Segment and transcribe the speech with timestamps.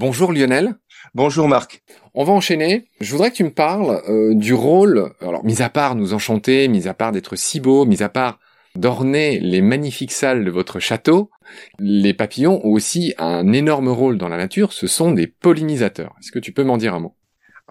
[0.00, 0.76] Bonjour Lionel.
[1.12, 1.82] Bonjour Marc.
[2.14, 2.86] On va enchaîner.
[3.00, 6.68] Je voudrais que tu me parles euh, du rôle, alors mis à part nous enchanter,
[6.68, 8.38] mis à part d'être si beau, mis à part
[8.76, 11.30] d'orner les magnifiques salles de votre château,
[11.80, 16.14] les papillons ont aussi un énorme rôle dans la nature, ce sont des pollinisateurs.
[16.20, 17.16] Est-ce que tu peux m'en dire un mot?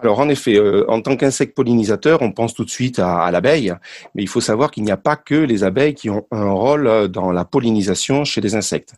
[0.00, 3.74] Alors en effet, euh, en tant qu'insecte pollinisateur, on pense tout de suite à, l'abeille,
[4.14, 6.86] mais il faut savoir qu'il n'y a pas que les abeilles qui ont un rôle
[6.86, 8.94] euh, dans la pollinisation chez les insectes.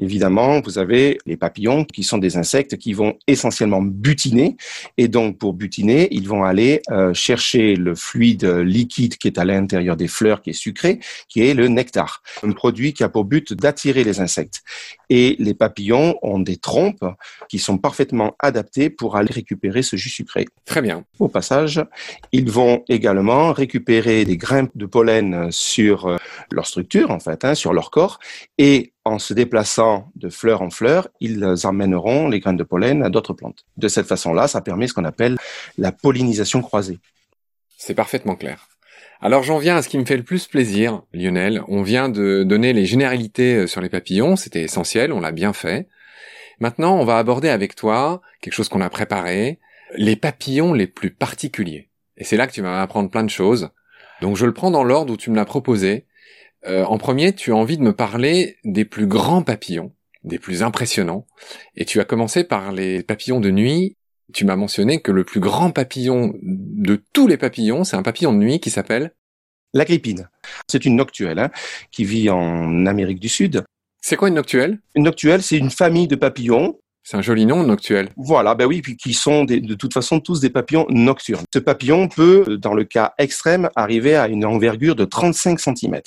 [0.00, 4.56] Évidemment, vous avez les papillons qui sont des insectes qui vont essentiellement butiner,
[4.96, 9.44] et donc pour butiner, ils vont aller euh, chercher le fluide liquide qui est à
[9.44, 13.24] l'intérieur des fleurs, qui est sucré, qui est le nectar, un produit qui a pour
[13.24, 14.62] but d'attirer les insectes.
[15.10, 17.04] Et les papillons ont des trompes
[17.48, 20.43] qui sont parfaitement adaptées pour aller récupérer ce jus sucré.
[20.64, 21.04] Très bien.
[21.18, 21.84] Au passage,
[22.32, 26.16] ils vont également récupérer des grains de pollen sur euh,
[26.50, 28.18] leur structure, en fait, hein, sur leur corps,
[28.58, 33.10] et en se déplaçant de fleur en fleur, ils emmèneront les grains de pollen à
[33.10, 33.64] d'autres plantes.
[33.76, 35.36] De cette façon-là, ça permet ce qu'on appelle
[35.76, 36.98] la pollinisation croisée.
[37.76, 38.68] C'est parfaitement clair.
[39.20, 41.62] Alors j'en viens à ce qui me fait le plus plaisir, Lionel.
[41.68, 45.52] On vient de donner les généralités euh, sur les papillons, c'était essentiel, on l'a bien
[45.52, 45.88] fait.
[46.60, 49.58] Maintenant, on va aborder avec toi quelque chose qu'on a préparé,
[49.96, 51.90] les papillons les plus particuliers.
[52.16, 53.70] Et c'est là que tu vas m'apprendre plein de choses.
[54.20, 56.06] Donc je le prends dans l'ordre où tu me l'as proposé.
[56.66, 60.62] Euh, en premier, tu as envie de me parler des plus grands papillons, des plus
[60.62, 61.26] impressionnants.
[61.76, 63.96] Et tu as commencé par les papillons de nuit.
[64.32, 68.32] Tu m'as mentionné que le plus grand papillon de tous les papillons, c'est un papillon
[68.32, 69.14] de nuit qui s'appelle
[69.74, 70.28] L'agrippine.
[70.68, 71.50] C'est une noctuelle hein,
[71.90, 73.64] qui vit en Amérique du Sud.
[74.00, 74.78] C'est quoi une noctuelle?
[74.94, 78.08] Une noctuelle, c'est une famille de papillons c'est un joli nom, noctuel.
[78.16, 81.44] Voilà, ben oui, puis qui sont de toute façon tous des papillons nocturnes.
[81.52, 86.00] Ce papillon peut, dans le cas extrême, arriver à une envergure de 35 cm.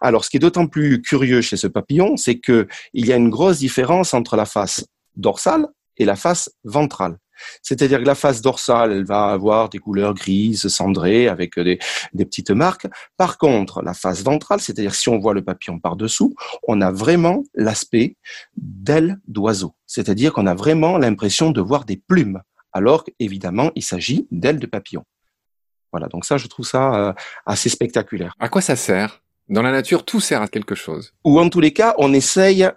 [0.00, 3.28] Alors, ce qui est d'autant plus curieux chez ce papillon, c'est qu'il y a une
[3.28, 7.18] grosse différence entre la face dorsale et la face ventrale.
[7.62, 11.78] C'est-à-dire que la face dorsale, elle va avoir des couleurs grises, cendrées, avec des,
[12.14, 12.86] petites marques.
[13.16, 16.34] Par contre, la face ventrale, c'est-à-dire si on voit le papillon par-dessous,
[16.68, 18.16] on a vraiment l'aspect
[18.56, 19.74] d'aile d'oiseau.
[19.86, 22.40] C'est-à-dire qu'on a vraiment l'impression de voir des plumes,
[22.72, 25.04] alors qu'évidemment, il s'agit d'ailes de papillon.
[25.92, 27.12] Voilà, donc ça, je trouve ça euh,
[27.44, 28.34] assez spectaculaire.
[28.38, 29.22] À quoi ça sert?
[29.48, 31.12] Dans la nature, tout sert à quelque chose.
[31.24, 32.70] Ou en tous les cas, on essaye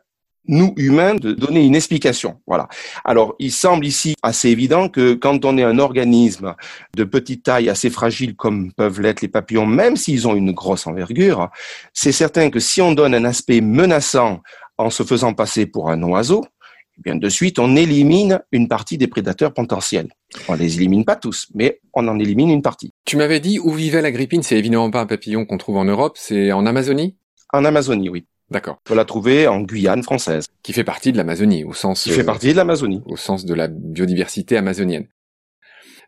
[0.47, 2.39] nous humains de donner une explication.
[2.47, 2.67] Voilà.
[3.03, 6.56] Alors, il semble ici assez évident que quand on est un organisme
[6.95, 10.88] de petite taille assez fragile comme peuvent l'être les papillons, même s'ils ont une grosse
[10.88, 11.50] envergure,
[11.94, 14.41] c'est certain que si on donne un aspect menaçant
[14.78, 16.45] en se faisant passer pour un oiseau,
[16.97, 20.09] eh bien de suite on élimine une partie des prédateurs potentiels.
[20.47, 22.91] On les élimine pas tous, mais on en élimine une partie.
[23.06, 25.85] Tu m'avais dit où vivait la grippine, c'est évidemment pas un papillon qu'on trouve en
[25.85, 27.17] Europe, c'est en Amazonie?
[27.53, 28.25] En Amazonie, oui.
[28.51, 28.78] D'accord.
[28.85, 30.47] On peut la trouver en Guyane française.
[30.61, 32.03] Qui fait partie de l'Amazonie, au sens.
[32.03, 33.01] Qui fait euh, partie de l'Amazonie.
[33.06, 35.07] Au sens de la biodiversité amazonienne.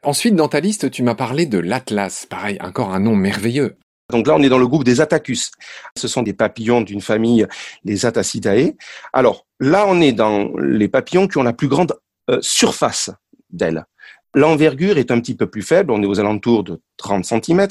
[0.03, 2.27] Ensuite, dans ta liste, tu m'as parlé de l'Atlas.
[2.27, 3.77] Pareil, encore un nom merveilleux.
[4.09, 5.51] Donc là, on est dans le groupe des Atacus.
[5.97, 7.45] Ce sont des papillons d'une famille,
[7.83, 8.75] les Atacidae.
[9.11, 11.97] Alors là, on est dans les papillons qui ont la plus grande
[12.29, 13.09] euh, surface
[13.49, 13.85] d'ailes.
[14.33, 17.67] L'envergure est un petit peu plus faible, on est aux alentours de 30 cm,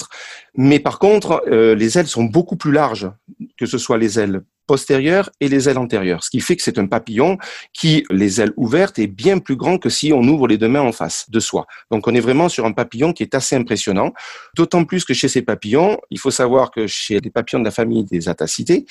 [0.56, 3.10] mais par contre, euh, les ailes sont beaucoup plus larges,
[3.56, 6.78] que ce soit les ailes postérieures et les ailes antérieures, ce qui fait que c'est
[6.78, 7.38] un papillon
[7.72, 10.80] qui, les ailes ouvertes, est bien plus grand que si on ouvre les deux mains
[10.80, 11.66] en face de soi.
[11.90, 14.12] Donc on est vraiment sur un papillon qui est assez impressionnant,
[14.56, 17.70] d'autant plus que chez ces papillons, il faut savoir que chez les papillons de la
[17.70, 18.84] famille des Atacidae,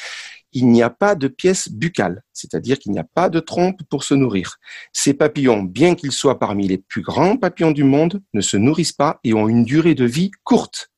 [0.53, 4.05] il n'y a pas de pièce buccale, c'est-à-dire qu'il n'y a pas de trompe pour
[4.05, 4.57] se nourrir.
[4.93, 8.93] Ces papillons, bien qu'ils soient parmi les plus grands papillons du monde, ne se nourrissent
[8.93, 10.91] pas et ont une durée de vie courte,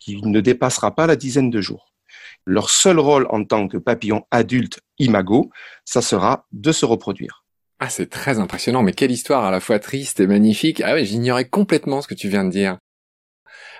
[0.00, 1.93] qui ne dépassera pas la dizaine de jours.
[2.46, 5.50] Leur seul rôle en tant que papillon adulte imago,
[5.84, 7.44] ça sera de se reproduire.
[7.80, 10.80] Ah, c'est très impressionnant, mais quelle histoire à la fois triste et magnifique.
[10.84, 12.78] Ah oui, j'ignorais complètement ce que tu viens de dire.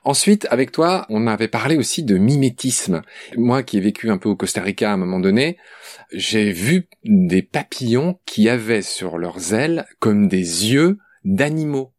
[0.04, 3.00] Ensuite, avec toi, on avait parlé aussi de mimétisme.
[3.36, 5.56] Moi qui ai vécu un peu au Costa Rica à un moment donné,
[6.12, 11.93] j'ai vu des papillons qui avaient sur leurs ailes comme des yeux d'animaux.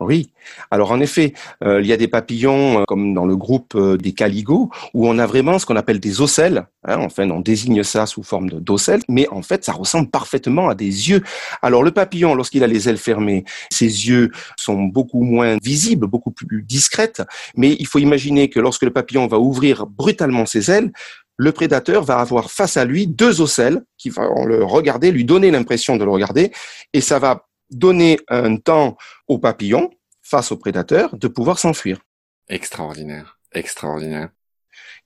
[0.00, 0.30] Oui.
[0.70, 1.34] Alors en effet,
[1.64, 5.08] euh, il y a des papillons euh, comme dans le groupe euh, des caligos où
[5.08, 6.66] on a vraiment ce qu'on appelle des ocelles.
[6.84, 10.76] Hein, enfin, on désigne ça sous forme d'ocelles, mais en fait, ça ressemble parfaitement à
[10.76, 11.24] des yeux.
[11.62, 16.30] Alors le papillon, lorsqu'il a les ailes fermées, ses yeux sont beaucoup moins visibles, beaucoup
[16.30, 17.22] plus discrètes.
[17.56, 20.92] Mais il faut imaginer que lorsque le papillon va ouvrir brutalement ses ailes,
[21.38, 25.50] le prédateur va avoir face à lui deux ocelles qui vont le regarder, lui donner
[25.50, 26.52] l'impression de le regarder,
[26.92, 29.90] et ça va donner un temps au papillon,
[30.22, 32.00] face au prédateur, de pouvoir s'enfuir.
[32.48, 34.30] Extraordinaire, extraordinaire.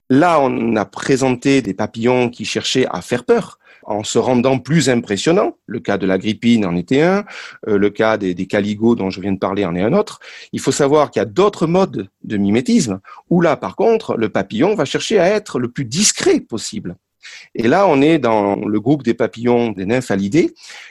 [0.09, 3.57] Là, on a présenté des papillons qui cherchaient à faire peur.
[3.85, 5.57] en se rendant plus impressionnant.
[5.65, 7.25] Le cas de la grippine en était un,
[7.67, 10.19] euh, le cas des, des caligots dont je viens de parler en est un autre.
[10.53, 14.29] Il faut savoir qu'il y a d'autres modes de mimétisme où là, par contre, le
[14.29, 16.95] papillon va chercher à être le plus discret possible.
[17.55, 20.49] Et là, on est dans le groupe des papillons des nymphalidae,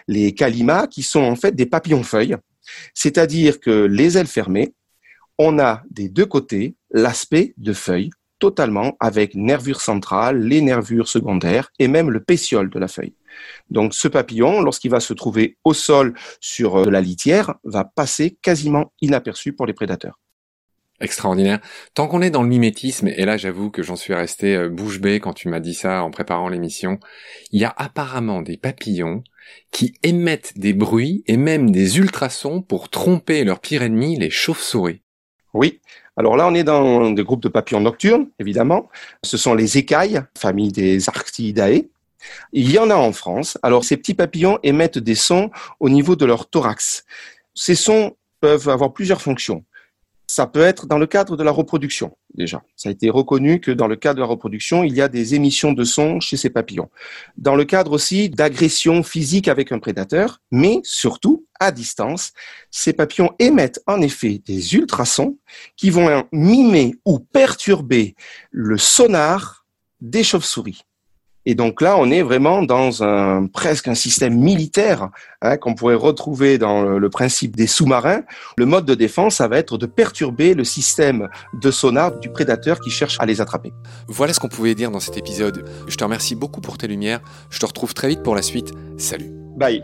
[0.08, 2.36] les calimas, qui sont en fait des papillons-feuilles.
[2.94, 4.74] C'est-à-dire que les ailes fermées,
[5.38, 8.10] on a des deux côtés l'aspect de feuilles
[8.42, 13.14] totalement avec nervure centrale, les nervures secondaires et même le pétiole de la feuille.
[13.70, 18.36] Donc ce papillon, lorsqu'il va se trouver au sol sur euh, la litière, va passer
[18.42, 20.18] quasiment inaperçu pour les prédateurs.
[21.02, 21.60] Extraordinaire.
[21.94, 25.00] Tant qu'on est dans le mimétisme, et là j'avoue que j'en suis resté euh, bouche
[25.00, 27.00] bée quand tu m'as dit ça en préparant l'émission,
[27.50, 29.24] il y a apparemment des papillons
[29.72, 35.02] qui émettent des bruits et même des ultrasons pour tromper leur pire ennemi, les chauves-souris.
[35.54, 35.80] Oui,
[36.16, 38.88] alors là, on est dans des groupes de papillons nocturnes, évidemment.
[39.22, 41.88] Ce sont les écailles, famille des Arctiidae.
[42.52, 43.58] Il y en a en France.
[43.62, 45.50] Alors, ces petits papillons émettent des sons
[45.80, 47.04] au niveau de leur thorax.
[47.54, 49.64] Ces sons peuvent avoir plusieurs fonctions.
[50.34, 52.62] Ça peut être dans le cadre de la reproduction, déjà.
[52.74, 55.34] Ça a été reconnu que dans le cadre de la reproduction, il y a des
[55.34, 56.88] émissions de sons chez ces papillons.
[57.36, 62.32] Dans le cadre aussi d'agression physique avec un prédateur, mais surtout, à distance,
[62.70, 65.36] ces papillons émettent en effet des ultrasons
[65.76, 68.14] qui vont mimer ou perturber
[68.50, 69.66] le sonar
[70.00, 70.80] des chauves-souris.
[71.44, 75.08] Et donc là, on est vraiment dans un presque un système militaire
[75.40, 78.22] hein, qu'on pourrait retrouver dans le, principe des sous-marins.
[78.56, 81.28] Le mode de défense, ça va être de perturber le système
[81.60, 83.72] de sonar du prédateur qui cherche à les attraper.
[84.08, 85.68] Voilà ce qu'on pouvait dire dans cet épisode.
[85.88, 87.20] Je te remercie beaucoup pour tes lumières.
[87.50, 88.72] Je te retrouve très vite pour la suite.
[88.96, 89.32] Salut.
[89.56, 89.82] Bye.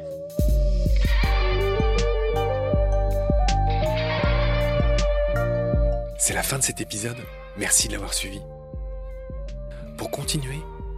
[6.19, 7.17] C'est la fin de cet épisode.
[7.57, 8.41] Merci de l'avoir suivi.
[9.97, 10.59] Pour continuer,